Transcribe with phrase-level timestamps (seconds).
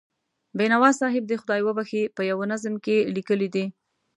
[0.57, 3.65] بینوا صاحب دې خدای وبښي، په یوه نظم کې یې لیکلي دي.